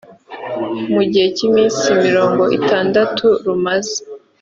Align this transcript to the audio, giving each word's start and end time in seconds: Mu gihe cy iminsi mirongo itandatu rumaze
Mu 0.93 1.01
gihe 1.11 1.27
cy 1.35 1.41
iminsi 1.47 1.85
mirongo 2.05 2.43
itandatu 2.57 3.25
rumaze 3.45 3.97